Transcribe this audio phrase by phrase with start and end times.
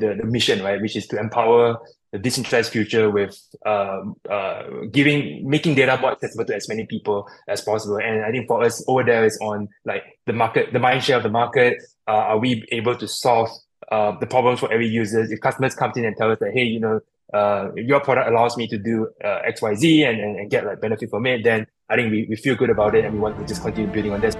[0.00, 1.78] the, the mission, right, which is to empower
[2.12, 7.28] the decentralized future with uh, uh, giving making data more accessible to as many people
[7.46, 7.98] as possible.
[7.98, 11.18] And I think for us over there is on like the market, the mind share
[11.18, 11.78] of the market.
[12.08, 13.48] Uh, are we able to solve
[13.92, 15.20] uh, the problems for every user?
[15.22, 17.00] If customers come in and tell us that, hey, you know,
[17.32, 20.66] uh, your product allows me to do uh, X, Y, Z and, and, and get
[20.66, 23.20] like benefit from it, then I think we, we feel good about it and we
[23.20, 24.34] want to just continue building on this.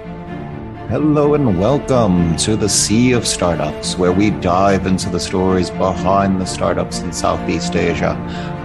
[0.91, 6.41] Hello and welcome to the Sea of Startups, where we dive into the stories behind
[6.41, 8.17] the startups in Southeast Asia.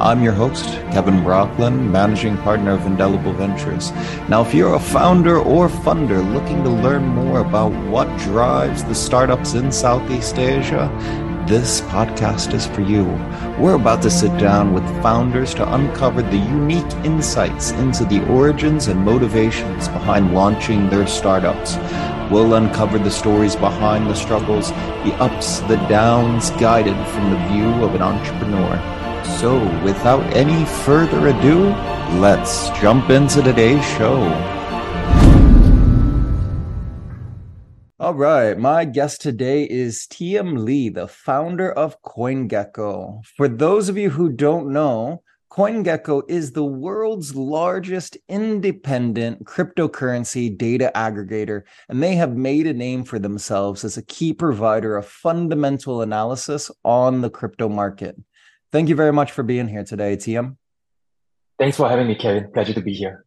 [0.02, 3.92] I'm your host, Kevin Brockland, managing partner of Indelible Ventures.
[4.28, 8.96] Now, if you're a founder or funder looking to learn more about what drives the
[8.96, 10.90] startups in Southeast Asia,
[11.48, 13.04] this podcast is for you.
[13.60, 18.88] We're about to sit down with founders to uncover the unique insights into the origins
[18.88, 21.76] and motivations behind launching their startups.
[22.32, 27.70] We'll uncover the stories behind the struggles, the ups, the downs, guided from the view
[27.84, 28.82] of an entrepreneur.
[29.40, 31.70] So, without any further ado,
[32.20, 34.18] let's jump into today's show.
[38.00, 43.24] All right, my guest today is TM Lee, the founder of CoinGecko.
[43.38, 45.22] For those of you who don't know,
[45.56, 53.06] CoinGecko is the world's largest independent cryptocurrency data aggregator, and they have made a name
[53.06, 58.18] for themselves as a key provider of fundamental analysis on the crypto market.
[58.74, 60.58] Thank you very much for being here today, TM.
[61.58, 62.52] Thanks for having me, Kevin.
[62.52, 63.26] Pleasure to be here.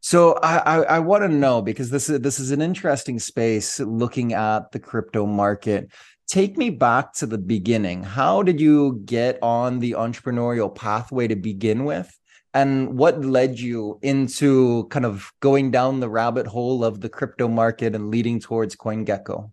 [0.00, 3.80] So I, I, I want to know because this is this is an interesting space
[3.80, 5.90] looking at the crypto market
[6.26, 8.02] take me back to the beginning.
[8.02, 12.18] How did you get on the entrepreneurial pathway to begin with?
[12.52, 17.48] And what led you into kind of going down the rabbit hole of the crypto
[17.48, 19.50] market and leading towards CoinGecko?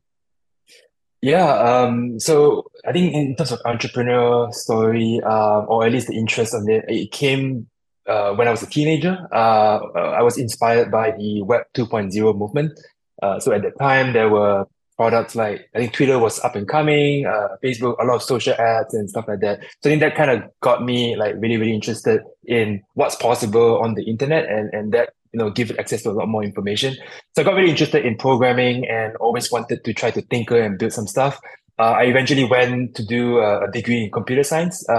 [1.24, 6.16] Yeah, um, so I think in terms of entrepreneur story, uh, or at least the
[6.16, 7.68] interest of it, it came
[8.08, 9.28] uh, when I was a teenager.
[9.32, 12.80] Uh, I was inspired by the Web 2.0 movement.
[13.22, 14.66] Uh, so at the time, there were
[15.02, 18.54] products like I think Twitter was up and coming, uh, Facebook, a lot of social
[18.54, 19.62] ads and stuff like that.
[19.82, 23.80] So I think that kind of got me like really, really interested in what's possible
[23.82, 26.96] on the internet and, and that, you know, give access to a lot more information.
[27.34, 30.78] So I got really interested in programming and always wanted to try to tinker and
[30.78, 31.40] build some stuff.
[31.80, 34.94] Uh, I eventually went to do a, a degree in computer science uh,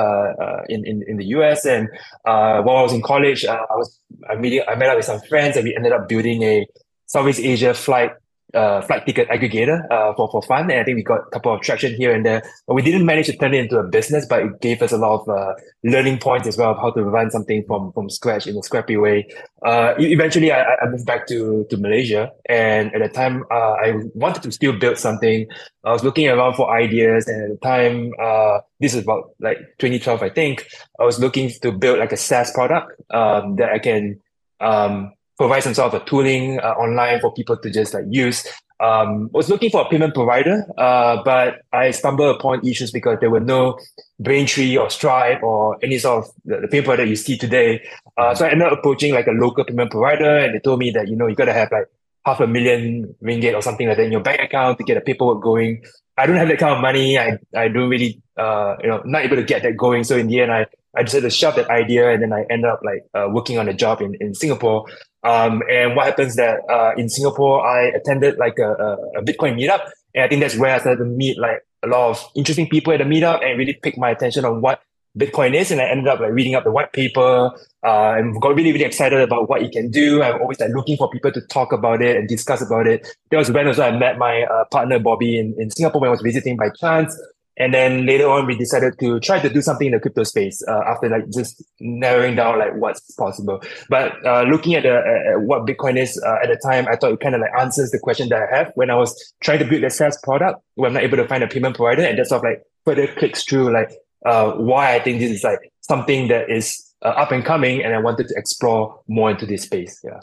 [0.44, 1.88] uh, in, in in the US, and
[2.24, 5.04] uh, while I was in college, uh, I was I, meeting, I met up with
[5.04, 6.66] some friends, and we ended up building a
[7.06, 8.10] Southeast Asia flight
[8.54, 10.70] uh, flight ticket aggregator uh, for, for fun.
[10.70, 12.42] And I think we got a couple of traction here and there.
[12.66, 14.98] But we didn't manage to turn it into a business, but it gave us a
[14.98, 15.54] lot of uh,
[15.84, 18.96] learning points as well of how to run something from, from scratch in a scrappy
[18.96, 19.28] way.
[19.64, 22.30] Uh, eventually, I, I moved back to, to Malaysia.
[22.48, 25.46] And at the time, uh, I wanted to still build something.
[25.84, 27.26] I was looking around for ideas.
[27.28, 30.66] And at the time, uh, this is about like 2012, I think,
[30.98, 34.20] I was looking to build like a SaaS product um, that I can
[34.60, 35.12] um,
[35.42, 38.46] provide some sort of a tooling uh, online for people to just like use.
[38.78, 43.30] Um, was looking for a payment provider, uh, but I stumbled upon issues because there
[43.30, 43.78] were no
[44.18, 47.80] Braintree or Stripe or any sort of the, the payment provider you see today.
[48.16, 50.90] Uh, so I ended up approaching like a local payment provider, and they told me
[50.92, 51.86] that you know you got to have like
[52.24, 55.00] half a million ringgit or something like that in your bank account to get the
[55.00, 55.82] paperwork going.
[56.16, 57.18] I don't have that kind of money.
[57.18, 60.04] I I don't really uh you know not able to get that going.
[60.04, 60.66] So in the end, I
[60.96, 63.68] I decided to shove that idea, and then I ended up like uh, working on
[63.68, 64.86] a job in in Singapore.
[65.24, 68.72] Um, and what happens that uh, in Singapore, I attended like a,
[69.16, 72.10] a, Bitcoin meetup, and I think that's where I started to meet like a lot
[72.10, 74.82] of interesting people at the meetup, and really picked my attention on what
[75.16, 75.70] Bitcoin is.
[75.70, 77.50] And I ended up like reading up the white paper,
[77.84, 80.22] uh, and got really really excited about what it can do.
[80.22, 83.06] I'm always like looking for people to talk about it and discuss about it.
[83.30, 86.12] That was when also I met my uh, partner Bobby in, in Singapore when I
[86.12, 87.16] was visiting by chance.
[87.58, 90.62] And then later on, we decided to try to do something in the crypto space
[90.66, 93.62] uh, after like just narrowing down like what's possible.
[93.88, 97.12] But uh, looking at, the, uh, what Bitcoin is uh, at the time, I thought
[97.12, 99.66] it kind of like answers the question that I have when I was trying to
[99.66, 102.02] build a SaaS product where I'm not able to find a payment provider.
[102.02, 103.92] And that sort of like further clicks through like
[104.24, 107.84] uh, why I think this is like something that is uh, up and coming.
[107.84, 110.00] And I wanted to explore more into this space.
[110.02, 110.20] Yeah.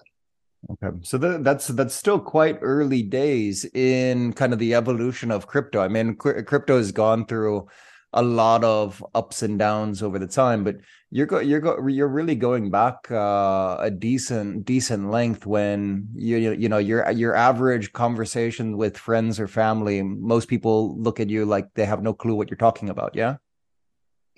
[0.70, 5.82] Okay, so that's that's still quite early days in kind of the evolution of crypto.
[5.82, 7.68] I mean, crypto has gone through
[8.14, 10.78] a lot of ups and downs over the time, but
[11.10, 16.38] you're go, you're go, you're really going back uh, a decent decent length when you
[16.38, 21.46] you know your your average conversation with friends or family, most people look at you
[21.46, 23.16] like they have no clue what you're talking about.
[23.16, 23.38] Yeah.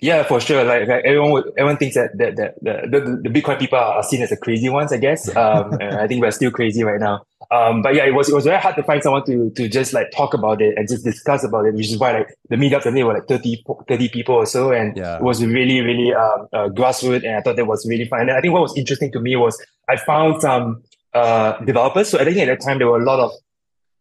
[0.02, 0.64] Yeah, for sure.
[0.64, 4.02] Like, like everyone, would, everyone thinks that that, that the, the, the Bitcoin people are
[4.02, 5.34] seen as the crazy ones, I guess.
[5.36, 7.24] Um, I think we're still crazy right now.
[7.52, 9.92] Um, but yeah, it was it was very hard to find someone to to just
[9.92, 12.92] like talk about it and just discuss about it, which is why like the meetups
[12.92, 15.18] they were like 30, 30 people or so, and yeah.
[15.18, 18.22] it was really really um, uh, grassroots, and I thought that was really fun.
[18.22, 20.82] And I think what was interesting to me was I found some
[21.14, 22.08] uh, developers.
[22.08, 23.30] So I think at that time there were a lot of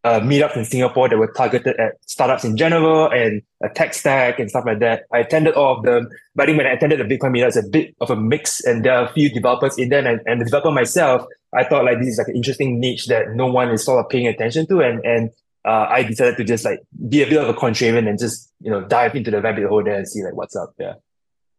[0.03, 4.39] uh, meetups in Singapore that were targeted at startups in general and a tech stack
[4.39, 5.03] and stuff like that.
[5.13, 7.57] I attended all of them, but I think when I attended the Bitcoin meetup, it's
[7.57, 10.41] a bit of a mix and there are a few developers in there and, and
[10.41, 13.69] the developer myself, I thought like this is like an interesting niche that no one
[13.69, 15.29] is sort of paying attention to and, and
[15.65, 18.71] uh, I decided to just like be a bit of a contrarian and just, you
[18.71, 20.73] know, dive into the rabbit hole there and see like what's up.
[20.79, 20.93] Yeah.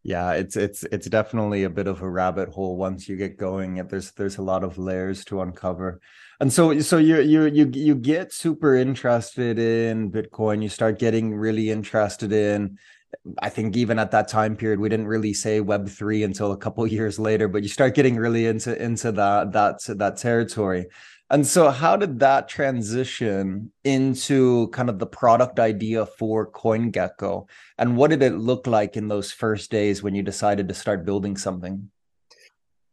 [0.04, 3.74] Yeah, it's it's it's definitely a bit of a rabbit hole once you get going.
[3.86, 6.00] There's there's a lot of layers to uncover.
[6.42, 11.36] And so so you you you you get super interested in Bitcoin, you start getting
[11.36, 12.78] really interested in
[13.40, 16.56] I think even at that time period, we didn't really say Web three until a
[16.56, 20.86] couple years later, but you start getting really into into that that that territory.
[21.30, 27.48] And so, how did that transition into kind of the product idea for CoinGecko?
[27.78, 31.06] And what did it look like in those first days when you decided to start
[31.06, 31.88] building something?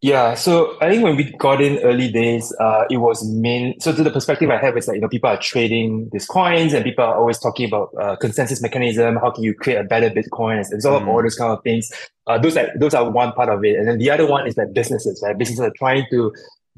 [0.02, 3.78] Yeah, so I think when we got in early days, uh, it was main.
[3.82, 6.72] So to the perspective I have is like you know people are trading these coins
[6.72, 9.18] and people are always talking about uh, consensus mechanism.
[9.18, 10.58] How can you create a better Bitcoin?
[10.62, 11.08] It's, it's all mm.
[11.08, 11.92] all those kind of things.
[12.28, 14.56] Uh, those are those are one part of it, and then the other one is
[14.56, 15.22] like businesses.
[15.22, 16.32] Right, businesses are trying to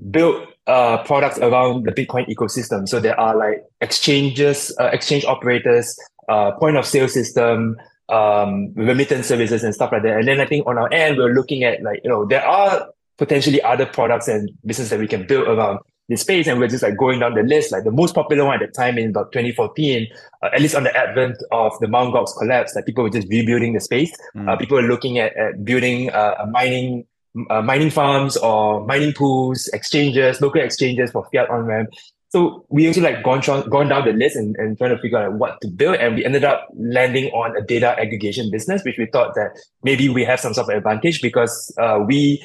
[0.10, 2.90] build uh, products around the Bitcoin ecosystem.
[2.90, 5.96] So there are like exchanges, uh, exchange operators,
[6.28, 7.78] uh, point of sale system,
[8.10, 10.18] um, remittance services and stuff like that.
[10.18, 12.88] And then I think on our end, we're looking at like, you know, there are
[13.22, 15.78] potentially other products and business that we can build around
[16.10, 16.48] this space.
[16.48, 17.72] And we're just like going down the list.
[17.72, 20.08] Like the most popular one at the time in about 2014,
[20.42, 22.16] uh, at least on the advent of the Mt.
[22.16, 24.12] Gox collapse, like people were just rebuilding the space.
[24.36, 24.50] Mm.
[24.50, 27.06] Uh, people were looking at, at building uh, mining
[27.52, 31.90] uh, mining farms or mining pools, exchanges, local exchanges for fiat on ramp.
[32.30, 35.34] So we also like gone, gone down the list and, and trying to figure out
[35.34, 35.98] what to build.
[35.98, 39.52] And we ended up landing on a data aggregation business, which we thought that
[39.84, 42.44] maybe we have some sort of advantage because uh, we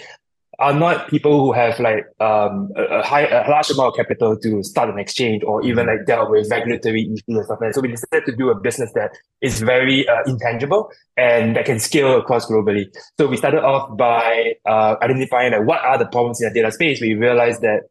[0.59, 4.63] are not people who have like um, a, high, a large amount of capital to
[4.63, 7.75] start an exchange or even like deal with regulatory issues and stuff like that.
[7.75, 9.11] So we decided to do a business that
[9.43, 12.87] is very uh, intangible and that can scale across globally.
[13.19, 16.73] So we started off by uh, identifying like what are the problems in the data
[16.73, 17.01] space.
[17.01, 17.83] We realized that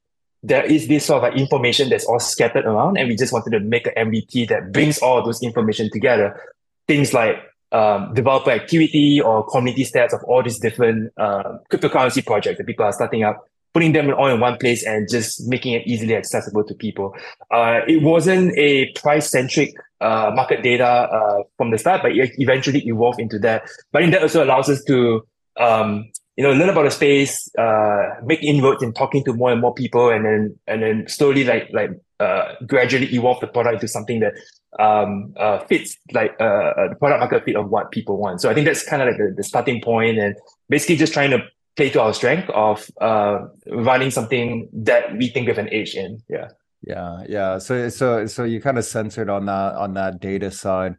[0.42, 3.50] there is this sort of like information that's all scattered around, and we just wanted
[3.52, 6.40] to make an MVP that brings all those information together.
[6.88, 7.38] Things like
[7.72, 12.86] um, developer activity or community stats of all these different uh, cryptocurrency projects that people
[12.86, 16.64] are starting up, putting them all in one place and just making it easily accessible
[16.64, 17.16] to people.
[17.52, 22.32] Uh, it wasn't a price centric uh, market data uh, from the start, but it
[22.38, 23.64] eventually evolved into that.
[23.92, 25.26] But I think that also allows us to
[25.58, 29.62] um, you know, learn about the space, uh, make inroads in talking to more and
[29.62, 33.88] more people, and then and then slowly like like uh, gradually evolve the product into
[33.88, 34.34] something that
[34.80, 38.42] um, uh, fits like uh, uh, the product market fit of what people want.
[38.42, 40.36] So I think that's kind of like the, the starting point, and
[40.70, 41.40] basically just trying to
[41.78, 46.22] play to our strength of uh, running something that we think have an edge in.
[46.30, 46.50] Yeah.
[46.86, 47.58] Yeah, yeah.
[47.58, 50.98] So so so you kind of censored on that on that data side.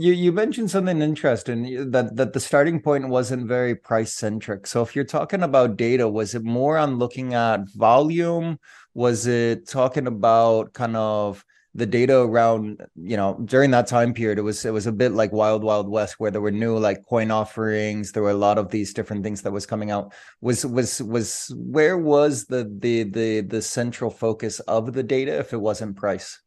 [0.00, 4.66] You you mentioned something interesting eh, that that the starting point wasn't very price centric.
[4.68, 8.60] So if you're talking about data, was it more on looking at volume?
[8.94, 14.38] Was it talking about kind of the data around you know during that time period
[14.38, 17.04] it was it was a bit like wild wild west where there were new like
[17.08, 20.64] coin offerings there were a lot of these different things that was coming out was
[20.64, 25.60] was was where was the the the the central focus of the data if it
[25.60, 26.40] wasn't price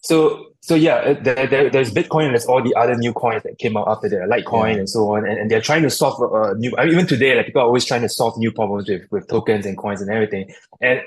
[0.00, 3.58] so so yeah, there, there, there's Bitcoin and there's all the other new coins that
[3.58, 4.80] came out after that, Litecoin yeah.
[4.80, 5.26] and so on.
[5.26, 7.64] And, and they're trying to solve uh, new, I mean, even today, like people are
[7.64, 10.52] always trying to solve new problems with, with tokens and coins and everything.
[10.82, 11.00] And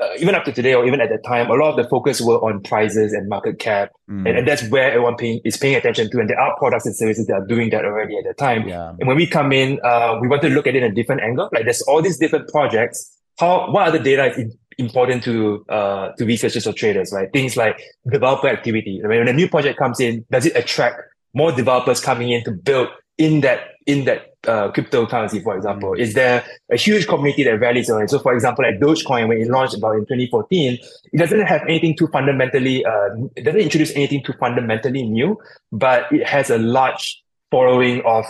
[0.00, 2.22] uh, even up to today, or even at that time, a lot of the focus
[2.22, 3.90] were on prices and market cap.
[4.10, 4.26] Mm.
[4.26, 6.20] And, and that's where everyone paying, is paying attention to.
[6.20, 8.66] And there are products and services that are doing that already at the time.
[8.66, 8.94] Yeah.
[8.98, 11.20] And when we come in, uh, we want to look at it in a different
[11.20, 11.50] angle.
[11.52, 13.14] Like there's all these different projects.
[13.38, 17.30] How, what other data is important to uh, to researchers or traders, right?
[17.32, 17.80] Things like
[18.10, 19.00] developer activity.
[19.04, 21.02] I mean, When a new project comes in, does it attract
[21.34, 25.90] more developers coming in to build in that in that uh, cryptocurrency, for example?
[25.90, 26.02] Mm-hmm.
[26.02, 28.10] Is there a huge community that rallies on it?
[28.10, 30.78] So, for example, like Dogecoin, when it launched about in 2014,
[31.12, 35.36] it doesn't have anything too fundamentally, uh, it doesn't introduce anything too fundamentally new,
[35.72, 38.24] but it has a large following of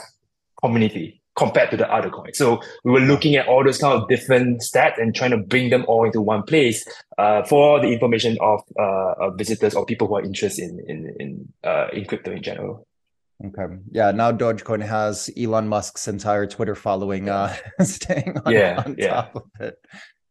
[0.62, 2.36] community compared to the other coins.
[2.36, 5.70] So we were looking at all those kind of different stats and trying to bring
[5.70, 6.84] them all into one place
[7.16, 11.16] uh, for the information of, uh, of visitors or people who are interested in in
[11.20, 12.86] in, uh, in crypto in general.
[13.44, 13.76] Okay.
[13.92, 14.10] Yeah.
[14.10, 19.08] Now Dogecoin has Elon Musk's entire Twitter following uh staying on, yeah, on yeah.
[19.08, 19.78] top of it.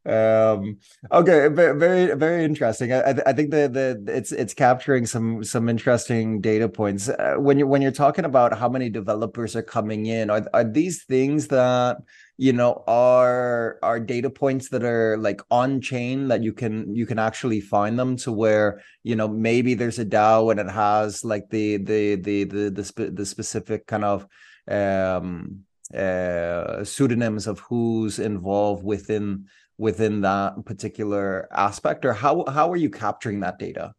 [0.08, 0.78] Um
[1.12, 2.94] okay, very very interesting.
[2.94, 7.10] I I think the the it's it's capturing some some interesting data points.
[7.10, 10.64] Uh, when you when you're talking about how many developers are coming in, are are
[10.64, 11.98] these things that
[12.38, 17.06] you know are are data points that are like on chain that you can you
[17.06, 21.26] can actually find them to where you know maybe there's a DAO and it has
[21.26, 24.26] like the the the the the, spe- the specific kind of
[24.70, 29.46] um uh pseudonyms of who's involved within
[29.78, 33.94] within that particular aspect or how how are you capturing that data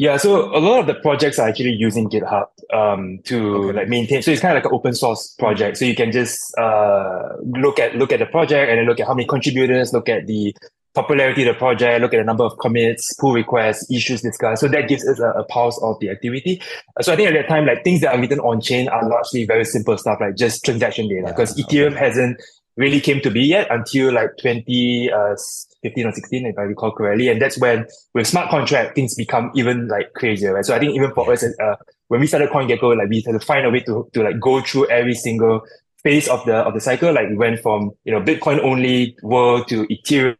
[0.00, 3.80] yeah, so a lot of the projects are actually using GitHub um, to okay.
[3.80, 4.22] like maintain.
[4.22, 5.76] So it's kind of like an open source project.
[5.76, 9.06] So you can just uh, look at look at the project and then look at
[9.06, 10.56] how many contributors, look at the
[10.94, 14.62] popularity of the project, look at the number of commits, pull requests, issues discussed.
[14.62, 16.62] So that gives us a, a pulse of the activity.
[17.02, 19.44] So I think at that time, like things that are written on chain are largely
[19.44, 21.98] very simple stuff, like just transaction data, because yeah, Ethereum okay.
[22.06, 22.42] hasn't
[22.76, 27.28] really came to be yet until like 2015 uh, or 16, if I recall correctly.
[27.28, 30.64] And that's when with smart contract, things become even like crazier, right?
[30.64, 31.76] So I think even for us, uh,
[32.08, 34.60] when we started CoinGecko, like we had to find a way to, to like go
[34.60, 35.62] through every single
[36.02, 37.12] phase of the, of the cycle.
[37.12, 40.36] Like we went from, you know, Bitcoin only world to Ethereum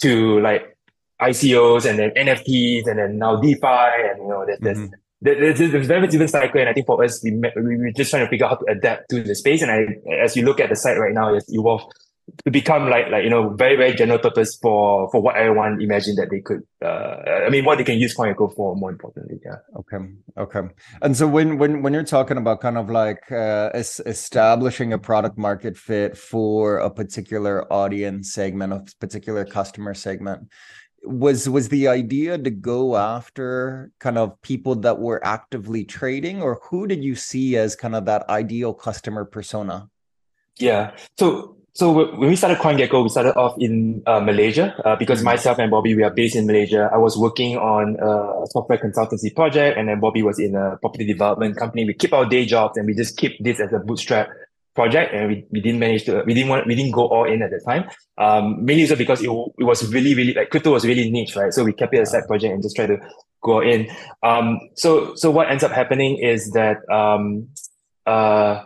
[0.00, 0.76] to like
[1.20, 4.64] ICOs and then NFTs and then now DeFi and, you know, there's, mm-hmm.
[4.64, 4.90] there's
[5.20, 8.24] there's, there's very different cycle, and I think for us, we we we're just trying
[8.24, 9.62] to figure out how to adapt to the space.
[9.62, 9.86] And I,
[10.22, 11.92] as you look at the site right now, it's evolved
[12.44, 16.18] to become like like you know very very general purpose for for what everyone imagined
[16.18, 16.62] that they could.
[16.82, 18.76] Uh, I mean, what they can use CoinGecko for.
[18.76, 19.56] More importantly, yeah.
[19.76, 19.98] Okay,
[20.38, 20.68] okay.
[21.02, 24.98] And so when when when you're talking about kind of like uh, es- establishing a
[24.98, 30.48] product market fit for a particular audience segment, a particular customer segment
[31.02, 36.60] was was the idea to go after kind of people that were actively trading or
[36.70, 39.88] who did you see as kind of that ideal customer persona
[40.58, 45.20] yeah so so when we started CoinGecko, we started off in uh, Malaysia uh, because
[45.20, 45.26] mm-hmm.
[45.26, 46.90] myself and Bobby we are based in Malaysia.
[46.92, 51.06] I was working on a software consultancy project, and then Bobby was in a property
[51.06, 51.84] development company.
[51.84, 54.28] We keep our day jobs and we just keep this as a bootstrap
[54.74, 57.42] project and we, we didn't manage to we didn't want we didn't go all in
[57.42, 60.84] at the time um mainly also because it, it was really really like crypto was
[60.84, 62.96] really niche right so we kept it as a side project and just try to
[63.42, 63.88] go in
[64.22, 67.48] um so so what ends up happening is that um
[68.06, 68.64] uh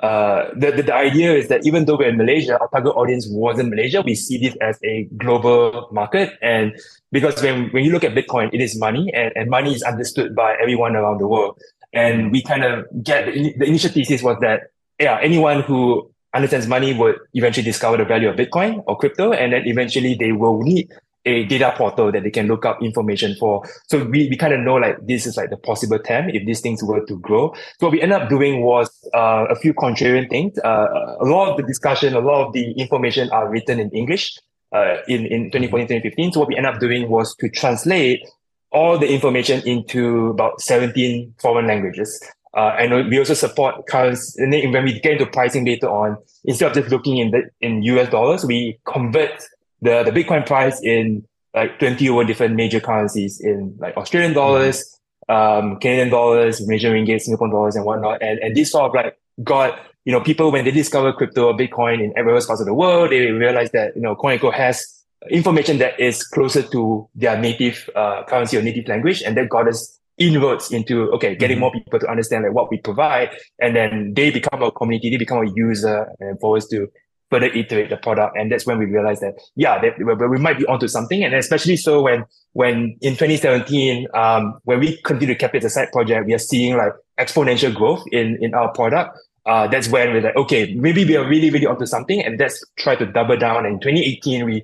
[0.00, 3.26] uh, the, the, the idea is that even though we're in Malaysia, our target audience
[3.28, 4.00] wasn't Malaysia.
[4.00, 6.34] We see this as a global market.
[6.40, 6.78] And
[7.10, 10.36] because when, when you look at Bitcoin, it is money and, and money is understood
[10.36, 11.60] by everyone around the world.
[11.92, 16.66] And we kind of get the, the initial thesis was that yeah, anyone who understands
[16.66, 20.60] money would eventually discover the value of Bitcoin or crypto, and then eventually they will
[20.60, 20.88] need
[21.24, 23.62] a data portal that they can look up information for.
[23.88, 26.60] So we, we kind of know like this is like the possible TAM if these
[26.60, 27.52] things were to grow.
[27.78, 30.58] So what we ended up doing was uh, a few contrarian things.
[30.58, 34.38] Uh, a lot of the discussion, a lot of the information are written in English
[34.72, 36.32] uh, in, in 2014, 2015.
[36.32, 38.22] So what we ended up doing was to translate
[38.70, 42.22] all the information into about 17 foreign languages.
[42.56, 44.42] Uh, and we also support currency.
[44.42, 47.50] And then when we get into pricing later on, instead of just looking in the
[47.60, 49.42] in US dollars, we convert
[49.80, 51.24] the, the Bitcoin price in
[51.54, 57.20] like 20 over different major currencies in like Australian dollars, um, Canadian dollars, Malaysian ringgit,
[57.20, 58.22] Singapore dollars, and whatnot.
[58.22, 61.54] And and this sort of like got you know people when they discover crypto or
[61.56, 65.78] Bitcoin in various parts of the world, they realize that you know CoinGecko has information
[65.78, 69.97] that is closer to their native uh, currency or native language, and that got us
[70.18, 71.62] inroads into okay getting mm-hmm.
[71.62, 75.16] more people to understand like what we provide and then they become a community they
[75.16, 76.88] become a user and for us to
[77.30, 80.66] further iterate the product and that's when we realized that yeah that we might be
[80.66, 85.54] onto something and especially so when when in 2017 um when we continue to keep
[85.54, 89.16] it as a side project we are seeing like exponential growth in in our product
[89.48, 92.62] uh, that's when we're like, okay, maybe we are really, really onto something, and let's
[92.76, 93.64] try to double down.
[93.64, 94.62] And in 2018, we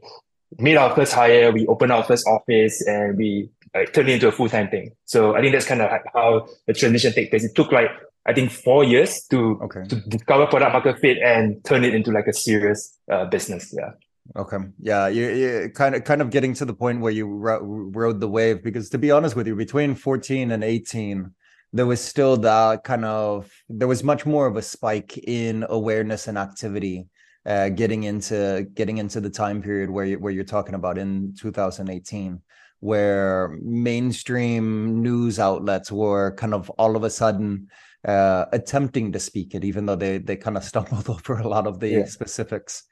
[0.58, 4.28] made our first hire, we opened our first office, and we like turn it into
[4.28, 4.90] a full time thing.
[5.04, 7.45] So I think that's kind of how the transition takes place.
[7.45, 7.90] It took like
[8.26, 9.85] I think four years to okay.
[9.88, 13.75] to discover product market fit and turn it into like a serious uh, business.
[13.76, 13.90] Yeah.
[14.37, 14.57] Okay.
[14.81, 18.21] Yeah, you, you kind of kind of getting to the point where you ro- rode
[18.21, 21.31] the wave because to be honest with you, between 14 and 18,
[21.75, 26.26] there was still that kind of there was much more of a spike in awareness
[26.26, 27.07] and activity
[27.45, 31.35] uh, getting into getting into the time period where you, where you're talking about in
[31.38, 32.40] 2018
[32.85, 37.67] where mainstream news outlets were kind of all of a sudden
[38.07, 41.67] uh, attempting to speak it, even though they they kind of stumbled over a lot
[41.67, 42.05] of the yeah.
[42.05, 42.83] specifics.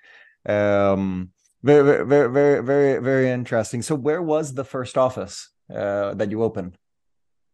[0.47, 1.33] Um,
[1.63, 3.83] very, very, very, very, very interesting.
[3.83, 6.79] So, where was the first office uh, that you opened?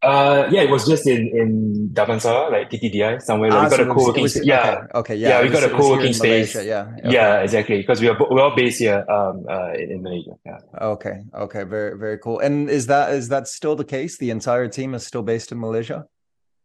[0.01, 3.51] Uh, yeah, it was just in in Damansara, like TTDI, somewhere.
[3.51, 5.65] Like, Ah, we got so a co-working was- Yeah, okay, okay, yeah, yeah, we got
[5.65, 6.55] a was co-working space.
[6.55, 7.79] Malaysia, yeah, yeah, Yeah, exactly.
[7.83, 10.39] Because we are we're all based here, um, uh, in, in Malaysia.
[10.47, 10.59] Yeah.
[10.95, 12.39] Okay, okay, very, very cool.
[12.39, 14.19] And is that is that still the case?
[14.19, 16.07] The entire team is still based in Malaysia?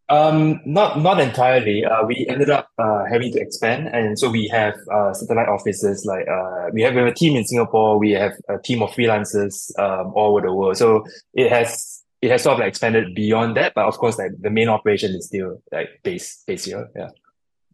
[0.09, 1.85] Um, not not entirely.
[1.85, 6.05] Uh, we ended up uh, having to expand, and so we have uh, satellite offices.
[6.05, 7.97] Like uh, we have, we have a team in Singapore.
[7.97, 10.77] We have a team of freelancers um, all over the world.
[10.77, 11.92] So it has
[12.23, 13.73] it has sort of like expanded beyond that.
[13.75, 16.89] But of course, like the main operation is still like based based here.
[16.95, 17.09] Yeah.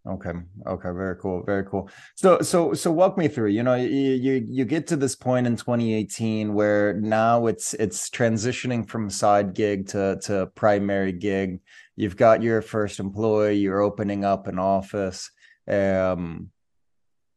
[0.07, 0.31] Okay.
[0.65, 0.89] Okay.
[0.89, 1.43] Very cool.
[1.43, 1.87] Very cool.
[2.15, 3.49] So, so, so walk me through.
[3.49, 8.09] You know, you you you get to this point in 2018 where now it's it's
[8.09, 11.59] transitioning from side gig to to primary gig.
[11.95, 13.57] You've got your first employee.
[13.57, 15.29] You're opening up an office.
[15.67, 16.49] Um,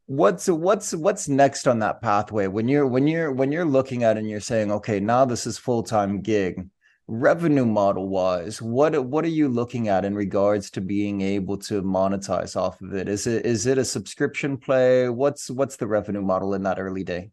[0.06, 4.16] what's what's what's next on that pathway when you're when you're when you're looking at
[4.16, 6.70] it and you're saying, okay, now this is full time gig
[7.08, 11.82] revenue model wise what what are you looking at in regards to being able to
[11.82, 13.08] monetize off of it?
[13.08, 15.08] Is it is it a subscription play?
[15.08, 17.30] What's what's the revenue model in that early day?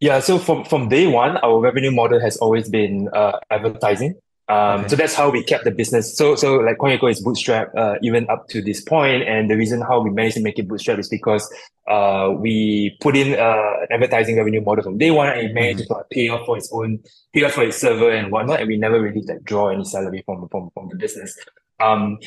[0.00, 4.14] Yeah, so from from day one, our revenue model has always been uh, advertising.
[4.48, 4.88] Um, Okay.
[4.88, 6.16] so that's how we kept the business.
[6.16, 9.80] So so like CoinGecko is bootstrap uh, even up to this point, and the reason
[9.80, 11.52] how we managed to make it bootstrap is because
[11.88, 15.80] uh, we put in uh, an advertising revenue model from day one, and it managed
[15.80, 17.00] to sort of pay off for its own,
[17.34, 20.22] pay off for its server and whatnot, and we never really like draw any salary
[20.24, 21.36] from from from the business.
[21.80, 22.18] Um,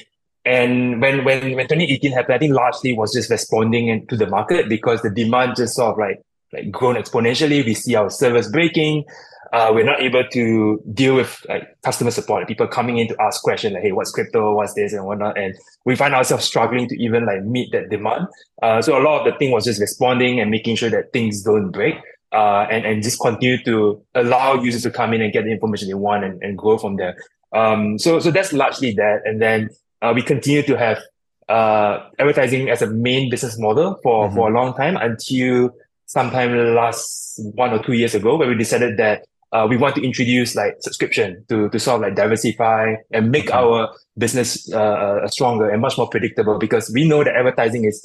[0.45, 4.67] and when when when 2018 happened, I think largely was just responding to the market
[4.67, 6.21] because the demand just sort of like
[6.51, 7.63] like grown exponentially.
[7.63, 9.05] We see our servers breaking.
[9.51, 13.41] Uh, we're not able to deal with like customer support, people coming in to ask
[13.41, 14.53] questions like, "Hey, what's crypto?
[14.53, 15.55] What's this and whatnot?" And
[15.85, 18.27] we find ourselves struggling to even like meet that demand.
[18.61, 21.41] Uh, so a lot of the thing was just responding and making sure that things
[21.43, 21.95] don't break.
[22.31, 25.87] Uh, and and just continue to allow users to come in and get the information
[25.87, 27.15] they want and, and grow from there.
[27.55, 29.21] Um, so so that's largely that.
[29.25, 29.69] And then
[30.03, 30.99] uh, we continue to have
[31.49, 34.35] uh, advertising as a main business model for, Mhm.
[34.35, 35.71] for a long time until
[36.09, 39.17] sometime last one or two years ago, where we decided that
[39.53, 43.47] uh, we want to introduce like subscription to, to sort of like diversify and make
[43.49, 43.57] Okay.
[43.61, 47.97] our business uh, stronger and much more predictable because we know that advertising is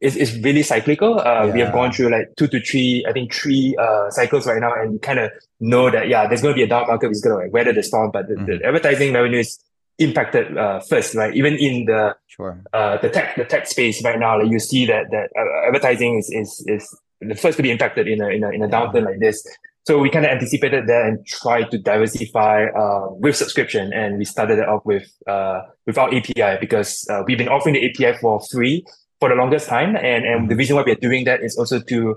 [0.00, 1.20] is, is really cyclical.
[1.20, 4.60] Uh, We have gone through like two to three, I think three uh, cycles right
[4.60, 7.10] now, and we kind of know that yeah, there's going to be a down market.
[7.10, 9.50] It's going to like weather the storm, but the, the advertising revenue is
[9.98, 11.32] impacted uh, first, right?
[11.40, 14.86] Even in the sure uh, the tech the tech space right now, like you see
[14.86, 16.84] that that uh, advertising is is is
[17.28, 19.46] the first to be impacted in a in a in a downturn like this.
[19.84, 24.24] So we kind of anticipated that and tried to diversify uh, with subscription, and we
[24.24, 28.18] started it off with uh, with our API because uh, we've been offering the API
[28.18, 28.84] for free
[29.18, 32.16] for the longest time, and and the reason why we're doing that is also to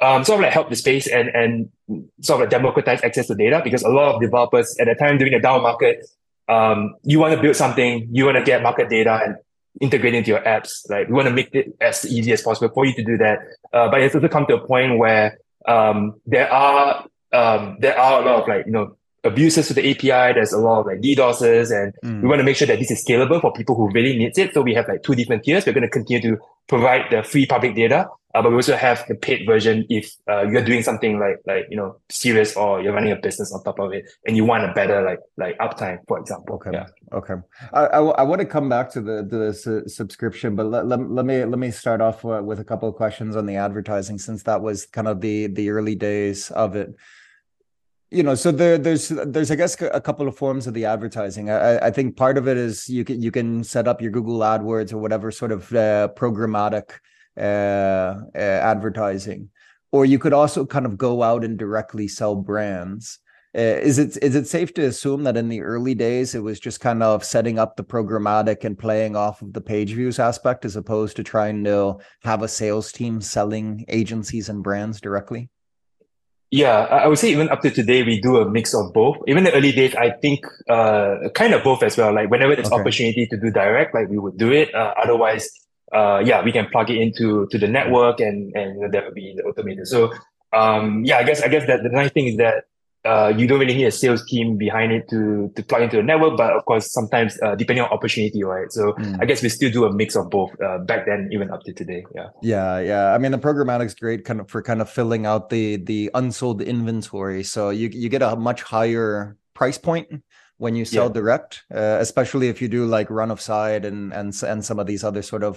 [0.00, 1.70] um, sort of like help the space and and
[2.22, 5.18] sort of like democratize access to data because a lot of developers at the time
[5.18, 6.06] during the down market,
[6.48, 9.36] um, you want to build something, you want to get market data and
[9.80, 10.88] integrate into your apps.
[10.88, 13.38] Like we want to make it as easy as possible for you to do that.
[13.72, 18.22] Uh, but it's also come to a point where um, there are um, there are
[18.22, 20.32] a lot of like you know abuses to the API.
[20.34, 22.22] There's a lot of like DDoSes, and Mm.
[22.22, 24.54] we want to make sure that this is scalable for people who really needs it.
[24.54, 25.66] So we have like two different tiers.
[25.66, 29.04] We're going to continue to provide the free public data, uh, but we also have
[29.08, 32.92] the paid version if uh, you're doing something like like you know serious or you're
[32.92, 35.98] running a business on top of it, and you want a better like like uptime,
[36.06, 36.54] for example.
[36.56, 36.70] Okay.
[36.72, 36.86] Yeah.
[37.12, 37.34] Okay.
[37.72, 41.26] I, I, want to come back to the the su- subscription, but let, let, let
[41.26, 44.44] me let me start off uh, with a couple of questions on the advertising since
[44.44, 46.94] that was kind of the the early days of it.
[48.12, 51.50] You know, so there there's there's I guess a couple of forms of the advertising.
[51.50, 54.38] I, I think part of it is you can you can set up your Google
[54.38, 56.90] AdWords or whatever sort of uh, programmatic
[57.40, 59.48] uh, uh, advertising,
[59.92, 63.18] or you could also kind of go out and directly sell brands.
[63.56, 66.60] Uh, is it is it safe to assume that in the early days it was
[66.60, 70.64] just kind of setting up the programmatic and playing off of the page views aspect
[70.64, 75.50] as opposed to trying to have a sales team selling agencies and brands directly?
[76.50, 79.16] Yeah, I I would say even up to today, we do a mix of both.
[79.28, 82.12] Even the early days, I think uh, kind of both as well.
[82.12, 82.80] Like whenever there's Okay.
[82.80, 84.74] opportunity to do direct, like we would do it.
[84.74, 85.48] Uh, otherwise,
[85.92, 89.34] uh, yeah, we can plug it into to the network and and that would be
[89.36, 89.86] the automated.
[89.86, 90.12] So
[90.52, 92.64] um, yeah, I guess I guess that the nice thing is that
[93.02, 96.02] uh, you don't really need a sales team behind it to to plug into the
[96.02, 96.36] network.
[96.36, 98.70] But of course, sometimes uh, depending on opportunity, right?
[98.70, 99.18] So Mm.
[99.22, 101.72] I guess we still do a mix of both uh, back then, even up to
[101.72, 102.04] today.
[102.14, 102.28] Yeah.
[102.42, 103.14] Yeah, yeah.
[103.14, 106.60] I mean, the programmatic's great kind of for kind of filling out the the unsold
[106.60, 107.42] inventory.
[107.42, 110.08] So you you get a much higher price point
[110.60, 111.12] when you sell Yeah.
[111.20, 114.86] direct, uh, especially if you do like run of site and and and some of
[114.86, 115.54] these other sort of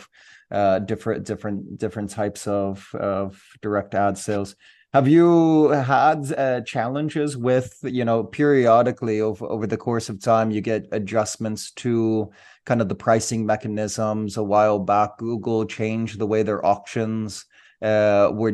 [0.57, 4.55] uh different different different types of of direct ad sales.
[4.93, 10.51] Have you had uh, challenges with, you know, periodically over, over the course of time,
[10.51, 12.29] you get adjustments to
[12.69, 14.37] kind of the pricing mechanisms?
[14.37, 17.45] A while back, Google changed the way their auctions
[17.81, 18.53] uh, were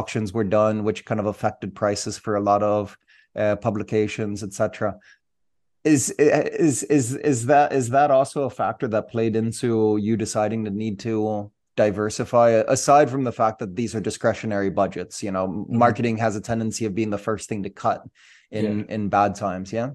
[0.00, 2.96] auctions were done, which kind of affected prices for a lot of
[3.34, 4.94] uh, publications, etc.
[5.84, 10.64] Is is is is that is that also a factor that played into you deciding
[10.64, 15.48] to need to diversify aside from the fact that these are discretionary budgets you know
[15.48, 15.78] mm-hmm.
[15.78, 18.04] marketing has a tendency of being the first thing to cut
[18.50, 18.94] in yeah.
[18.94, 19.90] in bad times yeah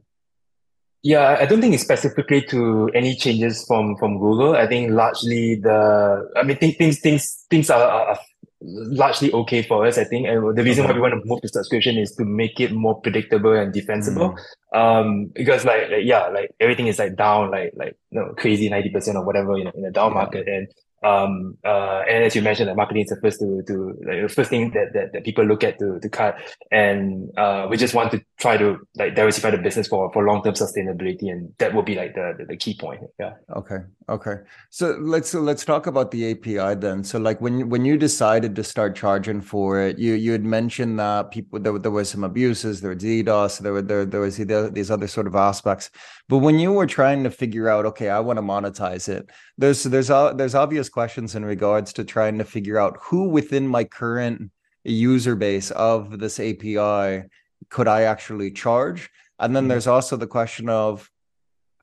[1.03, 5.55] yeah i don't think it's specifically to any changes from from google i think largely
[5.55, 8.19] the i mean things things things are, are
[8.61, 11.47] largely okay for us i think and the reason why we want to move to
[11.47, 14.35] subscription is to make it more predictable and defensible
[14.73, 14.77] mm.
[14.77, 18.69] um because like, like yeah like everything is like down like like you know, crazy
[18.69, 20.15] 90% or whatever you know in a down yeah.
[20.15, 20.67] market and
[21.03, 24.29] um uh and as you mentioned, like marketing is the first to to like the
[24.29, 26.35] first thing that, that that people look at to to cut,
[26.71, 30.43] and uh we just want to try to like diversify the business for for long
[30.43, 33.01] term sustainability, and that will be like the, the, the key point.
[33.19, 33.33] Yeah.
[33.55, 33.79] Okay.
[34.09, 34.35] Okay.
[34.69, 37.03] So let's let's talk about the API then.
[37.03, 40.99] So like when when you decided to start charging for it, you you had mentioned
[40.99, 44.37] that people there there was some abuses, there was DDoS, there were there there was
[44.37, 45.89] these other sort of aspects.
[46.29, 49.83] But when you were trying to figure out, okay, I want to monetize it, there's
[49.83, 54.51] there's there's obvious questions in regards to trying to figure out who within my current
[54.83, 57.27] user base of this API
[57.69, 59.09] could I actually charge?
[59.39, 59.69] And then mm-hmm.
[59.69, 61.09] there's also the question of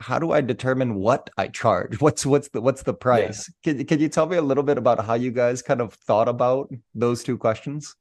[0.01, 2.01] how do I determine what I charge?
[2.01, 3.51] What's what's the what's the price?
[3.65, 3.75] Yeah.
[3.75, 6.29] Can can you tell me a little bit about how you guys kind of thought
[6.29, 7.95] about those two questions?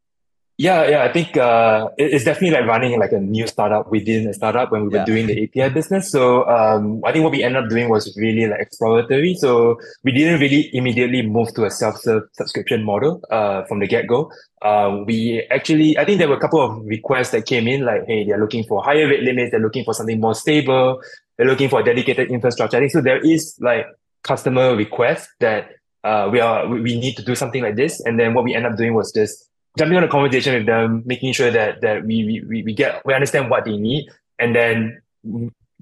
[0.58, 4.34] Yeah, yeah, I think uh, it's definitely like running like a new startup within a
[4.36, 5.06] startup when we were yeah.
[5.06, 6.12] doing the API business.
[6.12, 9.34] So um, I think what we ended up doing was really like exploratory.
[9.34, 14.32] So we didn't really immediately move to a self-serve subscription model uh, from the get-go.
[14.62, 18.06] Uh, we actually, I think there were a couple of requests that came in like,
[18.06, 21.02] hey, they're looking for higher rate limits, they're looking for something more stable,
[21.38, 22.78] they're looking for dedicated infrastructure.
[22.78, 23.02] I think so.
[23.02, 23.88] There is like
[24.22, 25.72] customer requests that
[26.04, 28.66] uh, we are we need to do something like this, and then what we end
[28.66, 32.44] up doing was just jumping on a conversation with them, making sure that that we
[32.48, 34.10] we we get we understand what they need,
[34.40, 35.02] and then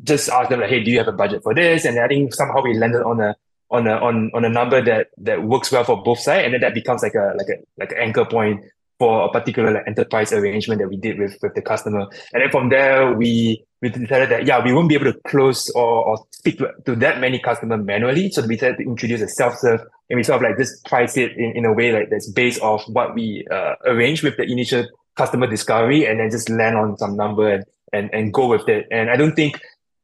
[0.04, 1.86] just ask them like, hey, do you have a budget for this?
[1.86, 3.36] And I think somehow we landed on a
[3.70, 6.62] on a on on a number that that works well for both sides, and then
[6.62, 8.64] that becomes like a like a like an anchor point
[9.02, 12.02] for a particular like enterprise arrangement that we did with with the customer.
[12.34, 15.72] And then from there, we we decided that yeah, we won't be able to close
[15.72, 18.30] or, or speak to, to that many customers manually.
[18.30, 21.32] So we decided to introduce a self-serve and we sort of like just price it
[21.36, 24.86] in, in a way like that's based off what we uh, arrange with the initial
[25.18, 28.86] customer discovery and then just land on some number and and, and go with it.
[28.92, 29.60] And I don't think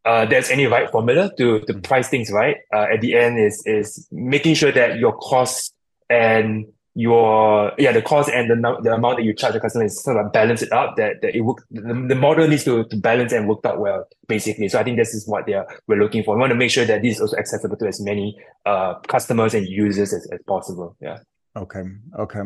[0.05, 2.57] uh, there's any right formula to to price things right.
[2.73, 5.71] Uh, at the end is is making sure that your costs
[6.10, 6.65] and
[6.97, 10.17] your yeah the cost and the the amount that you charge the customer is sort
[10.17, 13.31] of balance it out that, that it work the, the model needs to, to balance
[13.31, 14.67] and work out well basically.
[14.67, 16.33] So i think this is what they are we're looking for.
[16.33, 19.53] We want to make sure that this is also accessible to as many uh customers
[19.53, 20.97] and users as, as possible.
[20.99, 21.19] Yeah.
[21.55, 21.83] Okay.
[22.17, 22.41] Okay.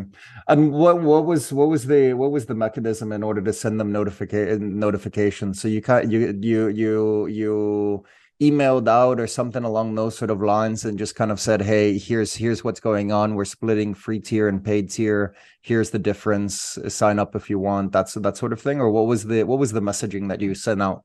[0.49, 3.79] And what what was what was the what was the mechanism in order to send
[3.79, 5.61] them notification notifications?
[5.61, 8.03] So you can't you you you you
[8.41, 11.99] emailed out or something along those sort of lines and just kind of said hey
[11.99, 13.35] here's here's what's going on.
[13.35, 15.35] We're splitting free tier and paid tier.
[15.61, 16.79] Here's the difference.
[16.87, 18.79] Sign up if you want that's that sort of thing?
[18.81, 21.03] Or what was the what was the messaging that you sent out?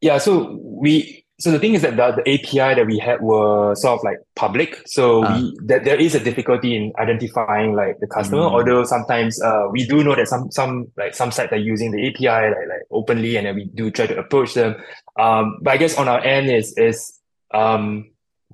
[0.00, 3.74] Yeah so we so the thing is that the, the API that we had were
[3.74, 4.80] sort of like public.
[4.86, 5.38] So uh.
[5.38, 8.44] we that there is a difficulty in identifying like the customer.
[8.44, 8.52] Mm.
[8.52, 12.08] Although sometimes uh, we do know that some some like some sites are using the
[12.08, 14.74] API like like openly, and then we do try to approach them.
[15.20, 17.20] Um, but I guess on our end is is
[17.52, 18.10] um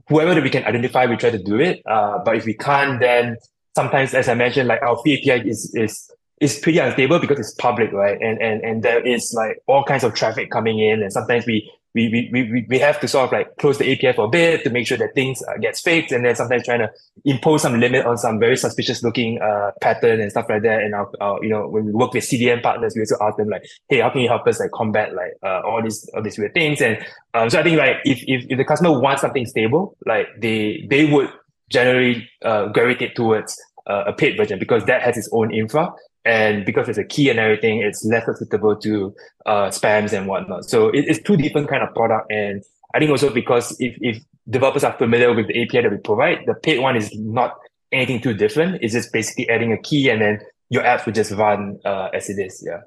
[0.09, 1.83] whoever that we can identify, we try to do it.
[1.87, 3.37] Uh, but if we can't, then
[3.76, 7.55] sometimes, as I mentioned, like our free API is is is pretty unstable because it's
[7.55, 8.18] public, right?
[8.20, 11.70] And and and there is like all kinds of traffic coming in, and sometimes we
[11.94, 14.62] we, we, we, we have to sort of like close the API for a bit
[14.64, 16.90] to make sure that things uh, gets fixed and then sometimes trying to
[17.24, 20.83] impose some limit on some very suspicious looking uh, pattern and stuff like that.
[20.83, 23.48] And our, our, you know, when we work with CDN partners, we also ask them
[23.48, 26.38] like, hey, how can you help us like combat like uh, all these all these
[26.38, 26.81] weird things?
[26.81, 30.29] And um, so I think like if, if, if the customer wants something stable, like
[30.38, 31.31] they they would
[31.70, 35.92] generally uh, gravitate towards uh, a paid version because that has its own infra
[36.24, 39.14] and because it's a key and everything, it's less susceptible to
[39.46, 40.64] uh, spams and whatnot.
[40.64, 42.30] So it, it's two different kind of product.
[42.30, 42.62] And
[42.94, 46.40] I think also because if, if developers are familiar with the API that we provide,
[46.46, 47.56] the paid one is not
[47.92, 48.83] anything too different.
[48.83, 52.28] It's just basically adding a key and then your app will just run uh, as
[52.28, 52.62] it is.
[52.66, 52.80] Yeah.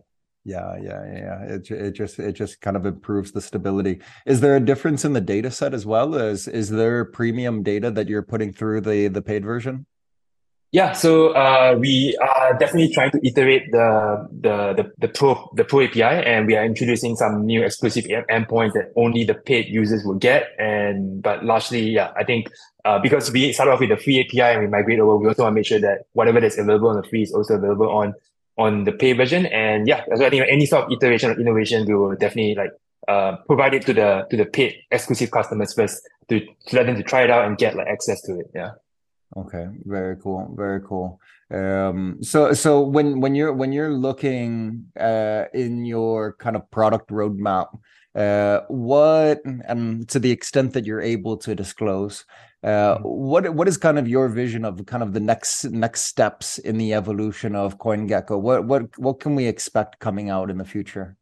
[0.45, 1.43] Yeah, yeah, yeah.
[1.43, 4.01] It it just it just kind of improves the stability.
[4.25, 6.15] Is there a difference in the data set as well?
[6.15, 9.85] Is is there premium data that you're putting through the the paid version?
[10.73, 15.63] Yeah, so uh, we are definitely trying to iterate the, the the the pro the
[15.63, 20.03] pro API, and we are introducing some new exclusive endpoints that only the paid users
[20.03, 20.49] will get.
[20.57, 22.49] And but largely, yeah, I think
[22.85, 25.43] uh, because we started off with the free API and we migrate over, we also
[25.43, 28.15] want to make sure that whatever that's available on the free is also available on
[28.57, 29.45] on the paid version.
[29.45, 32.71] And yeah, so I think any sort of iteration or innovation, we will definitely like
[33.07, 36.95] uh, provide it to the to the paid exclusive customers first to, to let them
[36.95, 38.47] to try it out and get like access to it.
[38.55, 38.71] Yeah.
[39.35, 41.19] Okay, very cool, very cool.
[41.49, 47.09] Um, so so when when you're when you're looking uh, in your kind of product
[47.09, 47.67] roadmap,
[48.15, 52.25] uh, what and to the extent that you're able to disclose,
[52.63, 53.03] uh, mm-hmm.
[53.03, 56.77] what what is kind of your vision of kind of the next next steps in
[56.77, 58.39] the evolution of CoinGecko?
[58.39, 61.17] What what what can we expect coming out in the future?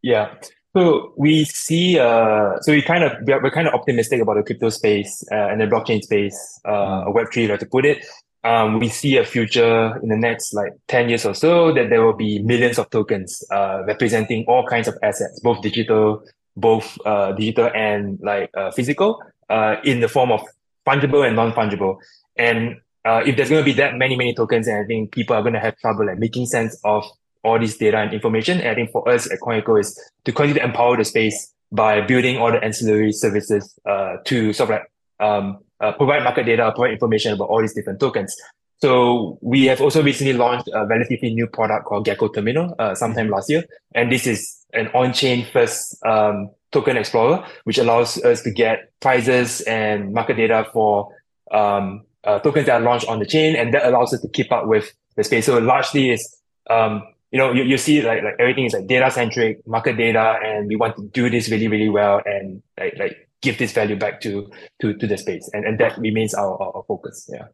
[0.00, 0.34] Yeah.
[0.74, 4.70] So we see, uh, so we kind of we're, kind of optimistic about the crypto
[4.70, 8.04] space uh, and the blockchain space, uh, Web three, like to put it.
[8.42, 12.02] Um, we see a future in the next like ten years or so that there
[12.02, 16.24] will be millions of tokens uh, representing all kinds of assets, both digital,
[16.56, 20.40] both uh, digital and like uh, physical, uh, in the form of
[20.86, 21.98] fungible and non fungible.
[22.36, 25.36] And uh, if there's going to be that many many tokens, and I think people
[25.36, 27.04] are going to have trouble like making sense of
[27.44, 28.60] all this data and information.
[28.60, 32.00] And I think for us at CoinGecko is to continue to empower the space by
[32.00, 36.70] building all the ancillary services uh, to sort of like um, uh, provide market data,
[36.74, 38.36] provide information about all these different tokens.
[38.80, 43.28] So we have also recently launched a relatively new product called Gecko Terminal uh, sometime
[43.28, 43.64] last year.
[43.94, 49.60] And this is an on-chain first um, token explorer, which allows us to get prices
[49.62, 51.14] and market data for
[51.52, 53.54] um, uh, tokens that are launched on the chain.
[53.54, 55.46] And that allows us to keep up with the space.
[55.46, 56.36] So largely is
[56.68, 60.38] um, you know, you, you see like, like everything is like data centric, market data,
[60.44, 63.96] and we want to do this really, really well and like, like give this value
[63.96, 65.48] back to, to, to the space.
[65.54, 67.28] And, and that remains our, our, our focus.
[67.32, 67.46] Yeah.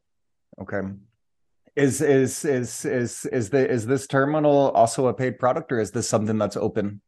[0.60, 0.80] Okay.
[1.76, 5.92] Is, is, is, is, is the, is this terminal also a paid product or is
[5.92, 7.00] this something that's open?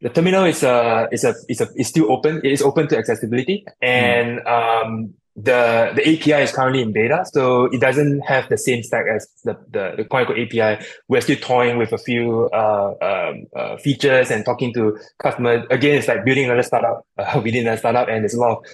[0.00, 2.38] The terminal is a, is a, is a, is still open.
[2.42, 4.84] It is open to accessibility and, mm.
[4.84, 9.06] um, the the API is currently in beta, so it doesn't have the same stack
[9.06, 10.84] as the the, the API.
[11.06, 15.64] We're still toying with a few uh, um, uh, features and talking to customers.
[15.70, 18.64] Again, it's like building another startup uh, within a startup, and there's a lot of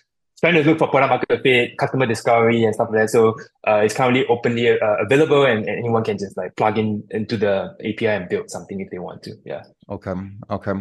[0.40, 3.10] trying to look for product market fit, customer discovery, and stuff like that.
[3.10, 3.34] So
[3.68, 7.36] uh, it's currently openly uh, available, and, and, anyone can just like plug in into
[7.36, 9.36] the API and build something if they want to.
[9.44, 9.64] Yeah.
[9.90, 10.12] Okay.
[10.50, 10.72] Okay.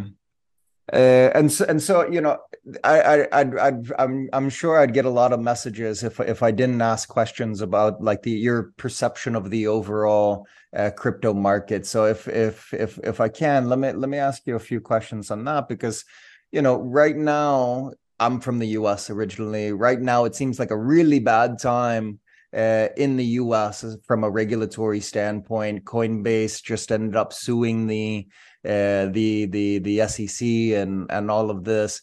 [0.92, 2.38] Uh, and so, and so, you know,
[2.82, 6.42] I, I, I'd, I'd, I'm, I'm sure I'd get a lot of messages if, if
[6.42, 11.86] I didn't ask questions about like the your perception of the overall uh, crypto market.
[11.86, 14.80] So if, if, if, if I can, let me, let me ask you a few
[14.80, 16.04] questions on that because,
[16.52, 19.08] you know, right now I'm from the U.S.
[19.08, 19.72] originally.
[19.72, 22.20] Right now, it seems like a really bad time
[22.54, 25.84] uh, in the US from a regulatory standpoint.
[25.84, 28.28] Coinbase just ended up suing the
[28.64, 30.46] uh, the the the SEC
[30.80, 32.00] and and all of this.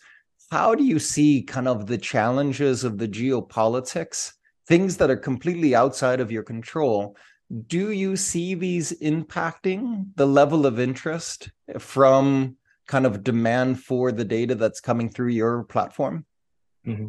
[0.51, 4.33] How do you see kind of the challenges of the geopolitics,
[4.67, 7.15] things that are completely outside of your control?
[7.67, 14.25] Do you see these impacting the level of interest from kind of demand for the
[14.25, 16.25] data that's coming through your platform?
[16.85, 17.07] Mm-hmm.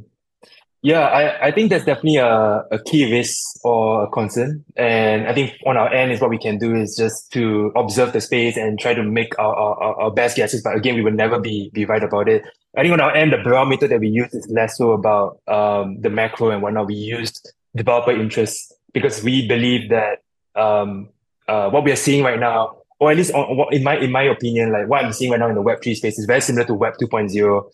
[0.85, 4.65] Yeah, I, I think that's definitely a, a key risk or a concern.
[4.77, 8.13] And I think on our end is what we can do is just to observe
[8.13, 10.61] the space and try to make our, our, our best guesses.
[10.61, 12.43] But again, we will never be, be right about it.
[12.77, 16.01] I think on our end, the barometer that we use is less so about um,
[16.01, 16.89] the macro and whatnot.
[16.89, 20.19] We used developer interest because we believe that
[20.57, 21.11] um,
[21.47, 23.33] uh, what we are seeing right now or at least
[23.73, 26.21] in my in my opinion, like what I'm seeing right now in the Web3 space
[26.21, 27.33] is very similar to Web 2.0,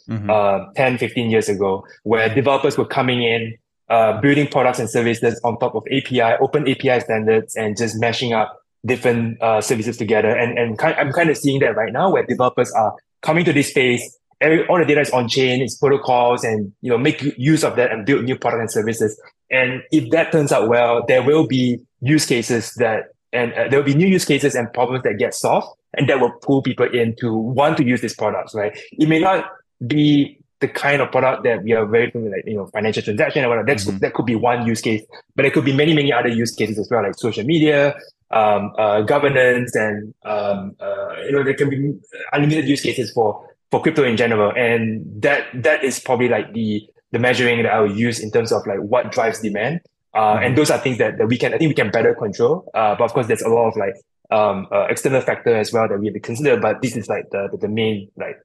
[0.08, 0.30] mm-hmm.
[0.30, 3.54] uh, 10, 15 years ago, where developers were coming in,
[3.90, 8.32] uh, building products and services on top of API, open API standards, and just mashing
[8.32, 10.34] up different uh, services together.
[10.34, 13.52] And and kind, I'm kind of seeing that right now, where developers are coming to
[13.52, 14.02] this space.
[14.40, 17.76] Every, all the data is on chain, it's protocols, and you know make use of
[17.76, 19.20] that and build new products and services.
[19.50, 23.78] And if that turns out well, there will be use cases that and uh, there
[23.78, 26.86] will be new use cases and problems that get solved and that will pull people
[26.86, 28.78] in to want to use these products, right?
[28.92, 29.50] It may not
[29.86, 33.44] be the kind of product that we are very familiar, like, you know, financial transaction
[33.44, 33.66] or whatever.
[33.66, 33.98] That's, mm-hmm.
[33.98, 35.02] That could be one use case,
[35.36, 37.94] but it could be many, many other use cases as well, like social media,
[38.30, 41.94] um, uh, governance, and, um, uh, you know, there can be
[42.32, 44.52] unlimited use cases for, for crypto in general.
[44.56, 48.50] And that, that is probably like the, the measuring that I would use in terms
[48.50, 49.80] of like what drives demand.
[50.18, 50.44] Uh, mm-hmm.
[50.44, 52.68] And those are things that, that we can, I think we can better control.
[52.74, 53.94] Uh, but of course, there's a lot of like
[54.30, 56.58] um, uh, external factor as well that we have to consider.
[56.58, 58.38] But this is like the the, the main like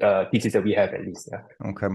[0.00, 1.28] uh, thesis that we have at least.
[1.30, 1.42] Yeah.
[1.70, 1.88] Okay.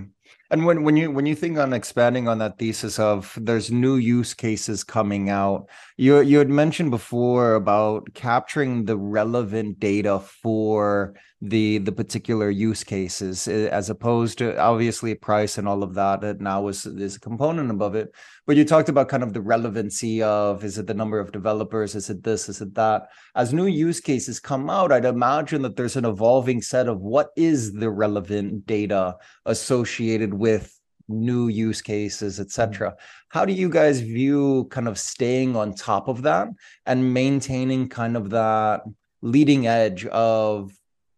[0.51, 3.95] And when, when you when you think on expanding on that thesis of there's new
[3.95, 11.15] use cases coming out, you you had mentioned before about capturing the relevant data for
[11.41, 16.21] the the particular use cases eh, as opposed to obviously price and all of that
[16.21, 18.13] that now is is a component above it.
[18.45, 21.95] But you talked about kind of the relevancy of is it the number of developers?
[21.95, 22.47] Is it this?
[22.47, 23.09] Is it that?
[23.35, 27.29] As new use cases come out i'd imagine that there's an evolving set of what
[27.35, 32.97] is the relevant data associated with new use cases etc mm-hmm.
[33.29, 36.47] how do you guys view kind of staying on top of that
[36.85, 38.81] and maintaining kind of that
[39.21, 40.71] leading edge of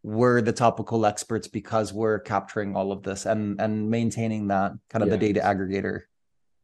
[0.03, 5.03] we're the topical experts because we're capturing all of this and and maintaining that kind
[5.03, 5.15] of yeah.
[5.15, 6.01] the data aggregator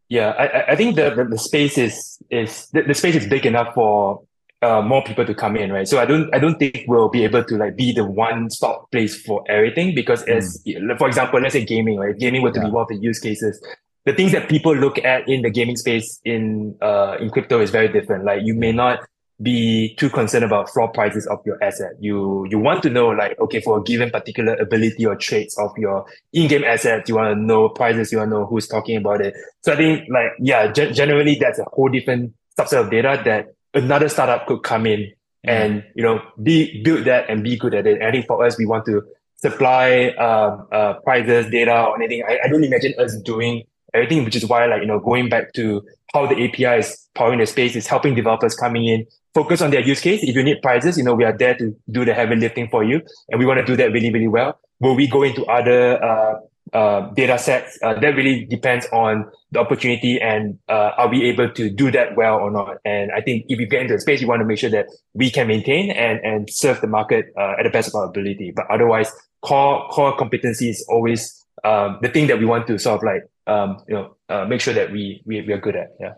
[0.10, 3.46] yeah i i think the the, the space is is the, the, space is big
[3.46, 4.22] enough for
[4.62, 7.24] uh, more people to come in right so i don't i don't think we'll be
[7.24, 10.38] able to like be the one stop place for everything because mm.
[10.38, 10.62] as
[10.97, 12.65] for example let's say gaming right gaming were to yeah.
[12.65, 13.62] be one of the use cases
[14.06, 17.71] the things that people look at in the gaming space in uh in crypto is
[17.71, 19.00] very different like you may not
[19.41, 21.91] be too concerned about floor prices of your asset.
[22.00, 25.76] You you want to know like okay for a given particular ability or traits of
[25.78, 29.21] your in-game assets, you want to know prices, you want to know who's talking about
[29.21, 29.34] it.
[29.62, 33.47] So I think like yeah, ge- generally that's a whole different subset of data that
[33.74, 35.12] another startup could come in
[35.44, 37.96] and you know be build that and be good at it.
[37.96, 39.04] And I think for us, we want to
[39.38, 42.24] supply uh, uh, prices, data, or anything.
[42.28, 45.54] I, I don't imagine us doing everything, which is why like you know going back
[45.54, 49.72] to how the API is powering the space is helping developers coming in focus on
[49.72, 50.24] their use case.
[50.24, 52.84] If you need prizes, you know, we are there to do the heavy lifting for
[52.84, 53.02] you.
[53.30, 54.60] And we want to do that really, really well.
[54.80, 56.36] Will we go into other, uh,
[56.74, 57.78] uh, data sets?
[57.84, 62.16] Uh, that really depends on the opportunity and, uh, are we able to do that
[62.16, 62.78] well or not?
[62.86, 64.88] And I think if you get into the space, you want to make sure that
[65.14, 68.52] we can maintain and, and serve the market, uh, at the best of our ability.
[68.56, 73.00] But otherwise, core, core competency is always, um, the thing that we want to sort
[73.00, 75.90] of like, um, you know, uh, make sure that we, we, we are good at.
[76.00, 76.14] Yeah.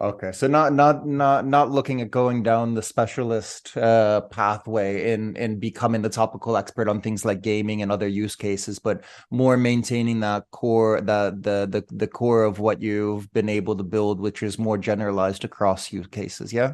[0.00, 5.36] Okay, so not not not not looking at going down the specialist uh, pathway in
[5.36, 9.56] in becoming the topical expert on things like gaming and other use cases, but more
[9.56, 14.18] maintaining that core, the the the the core of what you've been able to build,
[14.18, 16.52] which is more generalized across use cases.
[16.52, 16.72] Yeah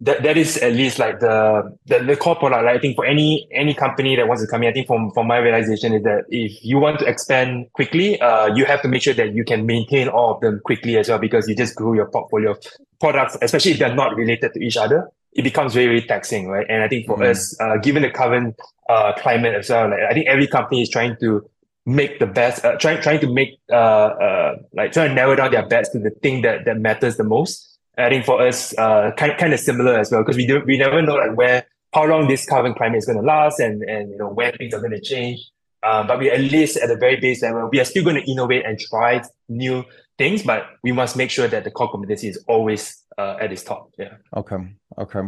[0.00, 2.64] that that is at least like the, the the core product.
[2.64, 5.10] Like I think for any any company that wants to come in, I think from
[5.10, 8.88] from my realization is that if you want to expand quickly, uh, you have to
[8.88, 11.74] make sure that you can maintain all of them quickly as well because you just
[11.74, 12.64] grow your portfolio of
[13.00, 15.10] products, especially if they're not related to each other.
[15.32, 16.66] It becomes very, very taxing, right?
[16.68, 17.26] And I think for mm.
[17.26, 18.54] us, uh, given the current
[18.88, 21.44] uh, climate as well, like I think every company is trying to
[21.84, 25.50] make the best, uh, trying trying to make uh, uh like trying to narrow down
[25.50, 27.73] their bets to the thing that that matters the most.
[27.96, 30.78] I think for us, uh, kind kind of similar as well because we do we
[30.78, 34.10] never know like where how long this carbon climate is going to last and and
[34.10, 35.40] you know where things are going to change.
[35.82, 38.30] Uh, but we at least at the very base level, we are still going to
[38.30, 39.84] innovate and try new
[40.16, 43.62] things, but we must make sure that the core competency is always uh, at its
[43.62, 43.90] top.
[43.98, 44.14] Yeah.
[44.36, 44.56] Okay.
[44.98, 45.20] Okay.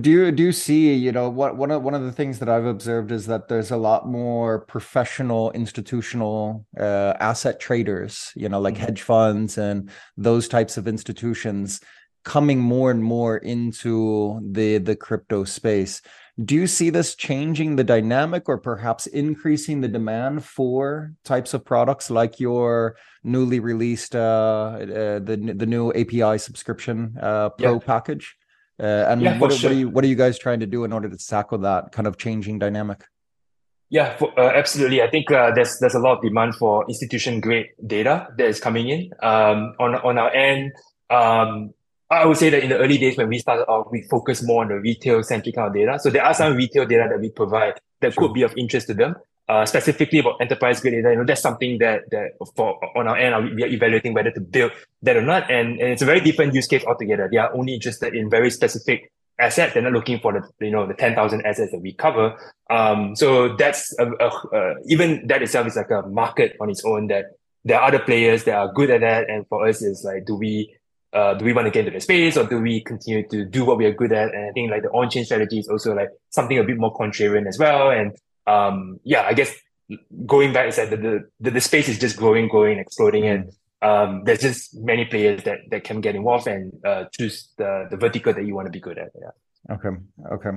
[0.00, 2.48] Do you do you see you know what one of one of the things that
[2.48, 8.60] I've observed is that there's a lot more professional institutional uh, asset traders, you know,
[8.60, 8.84] like mm-hmm.
[8.84, 11.80] hedge funds and those types of institutions
[12.24, 16.02] coming more and more into the the crypto space.
[16.42, 21.64] Do you see this changing the dynamic or perhaps increasing the demand for types of
[21.64, 28.34] products like your newly released uh, uh the the new API subscription uh, pro package?
[28.80, 29.68] Uh, and yeah, what, sure.
[29.68, 31.92] what, are you what are you guys trying to do in order to tackle that
[31.92, 33.04] kind of changing dynamic?
[33.90, 35.02] Yeah, for, uh, absolutely.
[35.02, 38.58] I think uh, there's there's a lot of demand for institution grade data that is
[38.58, 39.10] coming in.
[39.22, 40.72] Um, on on our end,
[41.10, 41.74] um,
[42.12, 44.62] I would say that in the early days when we started off, we focused more
[44.62, 45.98] on the retail centric kind of data.
[45.98, 48.24] So there are some retail data that we provide that sure.
[48.24, 49.16] could be of interest to them.
[49.48, 53.16] Uh, specifically about enterprise grade data, you know, that's something that, that for on our
[53.16, 54.70] end, we are evaluating whether to build
[55.02, 55.50] that or not.
[55.50, 57.28] And, and it's a very different use case altogether.
[57.30, 59.74] They are only interested in very specific assets.
[59.74, 62.38] They're not looking for the, you know, the 10,000 assets that we cover.
[62.70, 66.84] Um, so that's a, a, uh, even that itself is like a market on its
[66.84, 67.26] own that
[67.64, 69.28] there are other players that are good at that.
[69.28, 70.74] And for us, it's like, do we,
[71.12, 73.64] uh, do we want to get into the space or do we continue to do
[73.64, 74.34] what we are good at?
[74.34, 77.46] And I think like the on-chain strategy is also like something a bit more contrarian
[77.46, 77.90] as well.
[77.90, 79.54] And um, yeah, I guess
[80.26, 83.26] going back is that the, the, the space is just growing, growing, exploding.
[83.26, 87.88] And um, there's just many players that, that can get involved and uh, choose the,
[87.90, 89.10] the vertical that you want to be good at.
[89.20, 89.30] Yeah.
[89.70, 89.90] Okay.
[90.32, 90.50] Okay.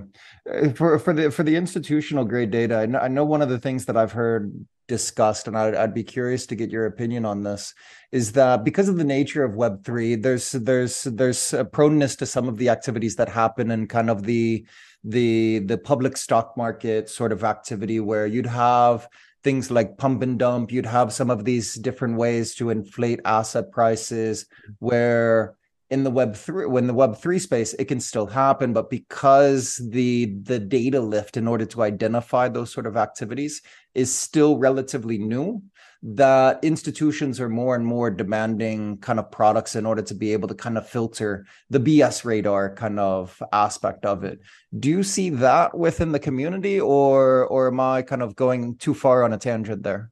[0.52, 3.50] Uh, for for the for the institutional grade data, I know, I know one of
[3.50, 4.52] the things that I've heard
[4.88, 7.74] discussed, and I'd, I'd be curious to get your opinion on this,
[8.12, 12.26] is that because of the nature of Web three, there's there's there's a proneness to
[12.26, 14.66] some of the activities that happen and kind of the
[15.04, 19.08] the the public stock market sort of activity where you'd have
[19.44, 20.72] things like pump and dump.
[20.72, 24.48] You'd have some of these different ways to inflate asset prices
[24.80, 25.54] where
[25.92, 29.80] in the web three when the web three space it can still happen but because
[29.92, 33.62] the the data lift in order to identify those sort of activities
[33.94, 35.62] is still relatively new
[36.08, 40.48] that institutions are more and more demanding kind of products in order to be able
[40.48, 44.40] to kind of filter the BS radar kind of aspect of it.
[44.78, 48.94] Do you see that within the community or or am I kind of going too
[48.94, 50.12] far on a tangent there?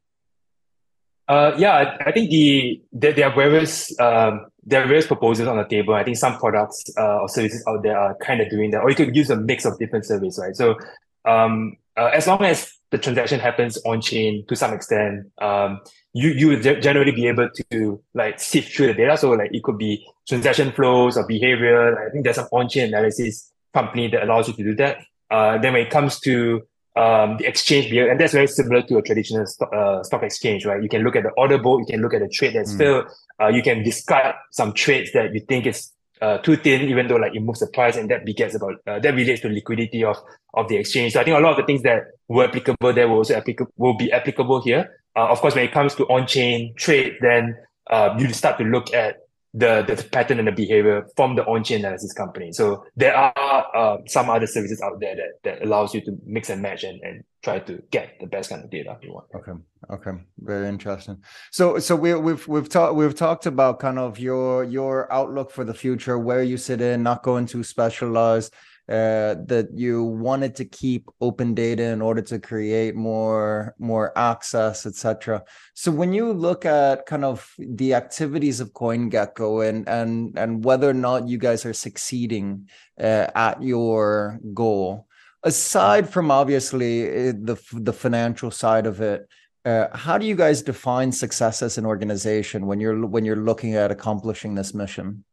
[1.28, 5.58] Uh, yeah, I think the there, there are various um, there are various proposals on
[5.58, 5.94] the table.
[5.94, 8.90] I think some products uh, or services out there are kind of doing that, or
[8.90, 10.56] you could use a mix of different services, right?
[10.56, 10.78] So
[11.26, 15.82] um, uh, as long as the transaction happens on chain to some extent, um,
[16.14, 19.18] you you would generally be able to like sift through the data.
[19.18, 22.08] So like it could be transaction flows or behavior.
[22.08, 25.00] I think there's some on chain analysis company that allows you to do that.
[25.32, 26.62] Uh, then when it comes to
[26.96, 30.66] um, the exchange behavior, and that's very similar to a traditional stock, uh, stock exchange,
[30.66, 30.82] right?
[30.82, 32.78] You can look at the order book, you can look at the trade that's mm.
[32.78, 33.06] filled,
[33.42, 37.18] uh, you can discard some trades that you think is uh, too thin, even though
[37.18, 40.18] like it moves the price, and that begets about uh, that relates to liquidity of
[40.54, 41.14] of the exchange.
[41.14, 43.42] So I think a lot of the things that were applicable there will also
[43.78, 45.02] will be applicable here.
[45.16, 47.56] Uh, of course, when it comes to on chain trade, then
[47.90, 49.18] uh, you start to look at
[49.54, 52.52] the the pattern and the behavior from the on chain analysis company.
[52.52, 56.50] So there are uh, some other services out there that that allows you to mix
[56.50, 59.28] and match and and try to get the best kind of data you want.
[59.36, 59.52] Okay.
[59.92, 60.12] Okay.
[60.40, 61.22] Very interesting.
[61.52, 65.64] So so we we've we've talked we've talked about kind of your your outlook for
[65.64, 68.54] the future, where you sit in, not going too specialized,
[68.90, 74.86] uh, that you wanted to keep open data in order to create more more access,
[74.86, 75.44] etc.
[75.74, 80.90] So when you look at kind of the activities of CoinGecko and and and whether
[80.90, 82.70] or not you guys are succeeding
[83.00, 85.08] uh, at your goal,
[85.44, 89.28] aside from obviously eh, the the financial side of it
[89.66, 93.76] uh, how do you guys define success as an organization when you're when you're looking
[93.76, 95.24] at accomplishing this mission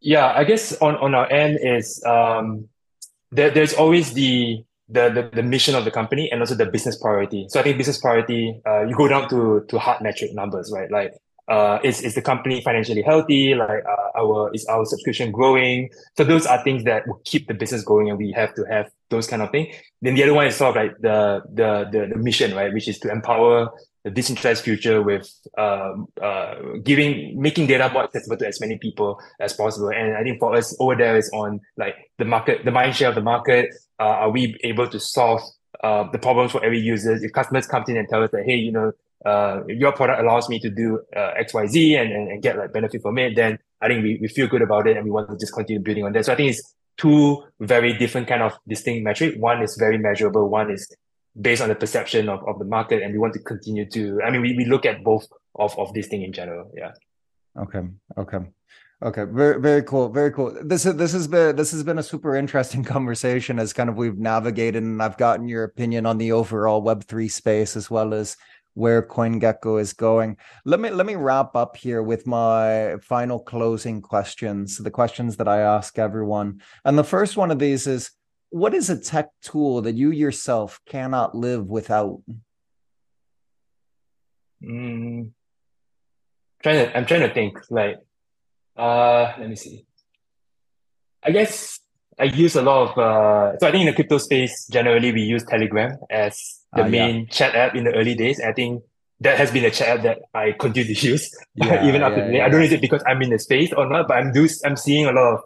[0.00, 2.68] yeah i guess on on our end is um
[3.30, 6.98] there, there's always the, the the the mission of the company and also the business
[6.98, 10.72] priority so i think business priority uh, you go down to to hard metric numbers
[10.74, 11.12] right like
[11.48, 13.54] uh, is is the company financially healthy?
[13.54, 15.90] Like uh, our is our subscription growing?
[16.16, 18.90] So those are things that will keep the business going, and we have to have
[19.08, 19.72] those kind of thing.
[20.02, 22.86] Then the other one is sort of like the the the, the mission, right, which
[22.86, 23.70] is to empower
[24.04, 29.20] the decentralized future with um, uh, giving making data more accessible to as many people
[29.40, 29.90] as possible.
[29.90, 33.08] And I think for us over there is on like the market, the mind share
[33.08, 33.74] of the market.
[34.00, 35.40] Uh, are we able to solve
[35.82, 37.14] uh, the problems for every user?
[37.14, 38.92] If customers come in and tell us that, hey, you know,
[39.26, 42.56] uh, your product allows me to do uh, X, Y, Z and, and, and get
[42.56, 45.10] like benefit from it, then I think we, we feel good about it and we
[45.10, 46.26] want to just continue building on that.
[46.26, 49.34] So I think it's two very different kind of distinct metric.
[49.38, 50.48] One is very measurable.
[50.48, 50.88] One is
[51.40, 53.02] based on the perception of, of the market.
[53.02, 55.92] And we want to continue to, I mean, we, we look at both of, of
[55.94, 56.70] this thing in general.
[56.76, 56.92] Yeah.
[57.56, 57.82] Okay.
[58.16, 58.38] Okay.
[59.00, 60.58] Okay, very very cool, very cool.
[60.60, 63.96] This is this has been this has been a super interesting conversation as kind of
[63.96, 68.12] we've navigated, and I've gotten your opinion on the overall Web three space as well
[68.12, 68.36] as
[68.74, 70.36] where CoinGecko is going.
[70.64, 75.46] Let me let me wrap up here with my final closing questions, the questions that
[75.46, 76.60] I ask everyone.
[76.84, 78.10] And the first one of these is
[78.50, 82.20] what is a tech tool that you yourself cannot live without?
[84.62, 85.30] Mm,
[86.62, 87.98] trying to, I'm trying to think like
[88.76, 89.86] uh let me see.
[91.22, 91.80] I guess
[92.18, 95.22] I use a lot of uh, so I think in the crypto space generally we
[95.22, 97.26] use Telegram as the uh, main yeah.
[97.30, 98.40] chat app in the early days.
[98.40, 98.82] I think
[99.20, 102.16] that has been a chat app that I continue to use yeah, even up yeah,
[102.16, 102.40] to today.
[102.40, 104.48] I don't know if it because I'm in the space or not, but I'm do
[104.64, 105.40] I'm seeing a lot of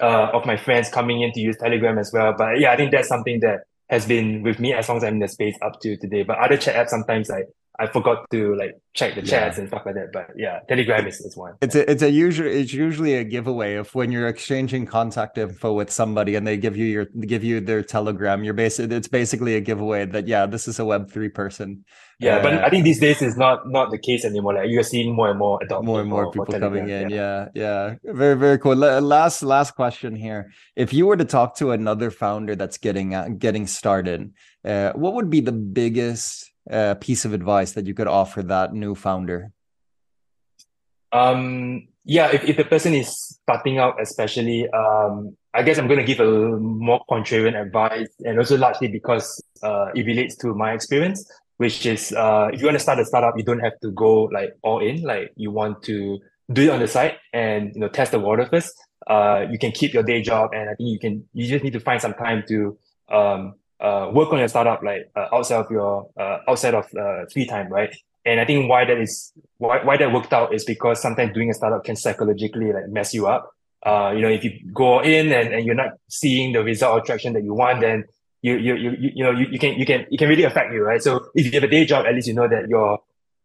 [0.00, 2.34] uh, of my friends coming in to use Telegram as well.
[2.36, 5.14] But yeah, I think that's something that has been with me as long as I'm
[5.14, 6.22] in the space up to today.
[6.22, 7.42] But other chat apps sometimes I
[7.80, 9.60] I forgot to like check the chats yeah.
[9.60, 10.12] and stuff like that.
[10.12, 11.54] But yeah, Telegram is, is one.
[11.62, 15.72] It's a it's a usually it's usually a giveaway of when you're exchanging contact info
[15.72, 18.42] with somebody and they give you your give you their Telegram.
[18.42, 21.84] You're basically it's basically a giveaway that yeah, this is a Web three person.
[22.18, 24.54] Yeah, uh, but I think these days is not not the case anymore.
[24.54, 25.60] Like you're seeing more and more.
[25.82, 27.10] More and more people coming in.
[27.10, 27.48] Yeah.
[27.54, 28.74] yeah, yeah, very very cool.
[28.74, 30.50] Last last question here.
[30.74, 34.32] If you were to talk to another founder that's getting uh, getting started,
[34.64, 38.72] uh, what would be the biggest uh, piece of advice that you could offer that
[38.72, 39.52] new founder?
[41.12, 45.98] Um, yeah, if, if the person is starting out, especially, um, I guess I'm going
[45.98, 50.72] to give a more contrarian advice, and also largely because uh, it relates to my
[50.72, 53.90] experience, which is uh, if you want to start a startup, you don't have to
[53.90, 55.02] go like all in.
[55.02, 56.18] Like you want to
[56.50, 58.72] do it on the side and you know test the water first.
[59.06, 61.28] Uh, you can keep your day job, and I think you can.
[61.32, 62.78] You just need to find some time to
[63.10, 67.24] um, uh, work on your startup like uh, outside of your uh, outside of uh,
[67.32, 67.94] free time, right?
[68.24, 71.50] And I think why that is why why that worked out is because sometimes doing
[71.50, 73.50] a startup can psychologically like mess you up.
[73.84, 77.04] Uh, you know, if you go in and, and you're not seeing the result or
[77.04, 78.04] traction that you want, then
[78.42, 80.82] you you you you know you, you can you can it can really affect you,
[80.82, 81.02] right?
[81.02, 82.98] So if you have a day job, at least you know that your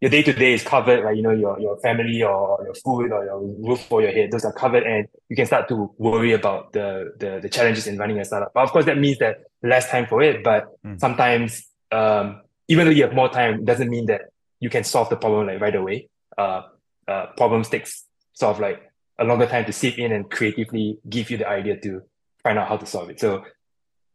[0.03, 3.13] your day to day is covered, like you know your your family or your food
[3.13, 6.33] or your roof for your head, those are covered, and you can start to worry
[6.33, 8.51] about the the, the challenges in running a startup.
[8.53, 10.43] But of course, that means that less time for it.
[10.43, 10.99] But mm.
[10.99, 14.23] sometimes, um, even though you have more time, it doesn't mean that
[14.59, 16.09] you can solve the problem like right away.
[16.37, 16.63] Uh,
[17.07, 18.81] uh, problems takes sort of like
[19.19, 22.01] a longer time to sit in and creatively give you the idea to
[22.43, 23.21] find out how to solve it.
[23.21, 23.45] So,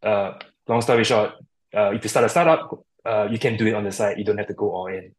[0.03, 0.32] uh,
[0.66, 1.32] long story short,
[1.74, 4.18] uh, if you start a startup, uh, you can do it on the side.
[4.18, 5.14] You don't have to go all in.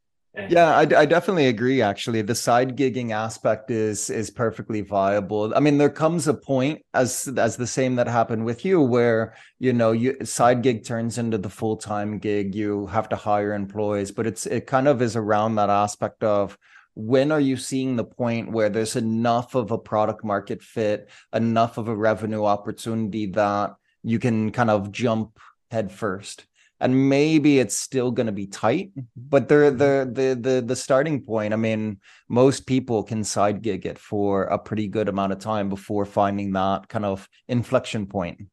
[0.47, 1.81] Yeah, I, I definitely agree.
[1.81, 5.53] Actually, the side gigging aspect is is perfectly viable.
[5.55, 9.35] I mean, there comes a point as as the same that happened with you, where
[9.59, 12.55] you know you side gig turns into the full time gig.
[12.55, 16.57] You have to hire employees, but it's it kind of is around that aspect of
[16.95, 21.77] when are you seeing the point where there's enough of a product market fit, enough
[21.77, 25.39] of a revenue opportunity that you can kind of jump
[25.71, 26.45] head first
[26.79, 30.13] and maybe it's still going to be tight but they're mm-hmm.
[30.13, 31.97] the the the the starting point i mean
[32.29, 36.53] most people can side gig it for a pretty good amount of time before finding
[36.53, 38.47] that kind of inflection point.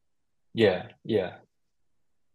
[0.53, 1.33] Yeah yeah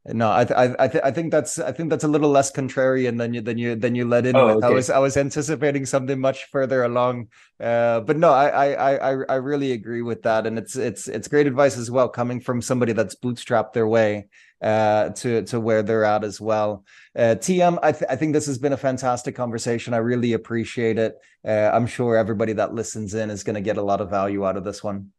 [0.04, 3.18] no, I th- I th- I think that's I think that's a little less contrarian
[3.18, 4.56] than you than you than you let in oh, with.
[4.56, 4.66] Okay.
[4.66, 7.28] I was I was anticipating something much further along,
[7.60, 11.28] uh, but no, I, I I I really agree with that, and it's it's it's
[11.28, 14.26] great advice as well coming from somebody that's bootstrapped their way
[14.60, 16.84] uh, to to where they're at as well.
[17.16, 19.94] Uh, TM, I, th- I think this has been a fantastic conversation.
[19.94, 21.16] I really appreciate it.
[21.46, 24.44] Uh, I'm sure everybody that listens in is going to get a lot of value
[24.44, 25.12] out of this one.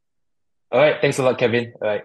[0.73, 1.71] All right, thanks a lot, Kevin.
[1.81, 2.03] All right.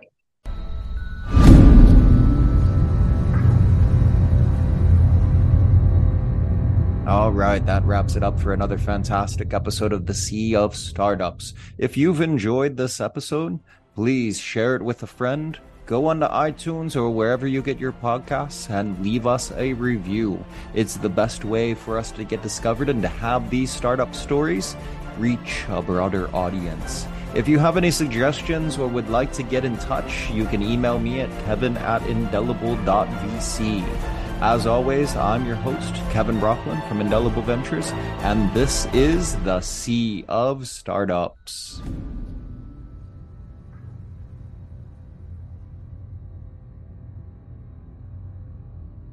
[7.09, 11.55] All right, that wraps it up for another fantastic episode of the Sea of Startups.
[11.79, 13.61] If you've enjoyed this episode,
[13.95, 15.59] please share it with a friend.
[15.87, 20.45] Go onto iTunes or wherever you get your podcasts and leave us a review.
[20.75, 24.77] It's the best way for us to get discovered and to have these startup stories
[25.17, 27.07] reach a broader audience.
[27.35, 30.99] If you have any suggestions or would like to get in touch, you can email
[30.99, 33.83] me at kevin at indelible.vc.
[34.41, 37.91] As always, I'm your host, Kevin Brockland from Indelible Ventures,
[38.23, 41.83] and this is the Sea of Startups.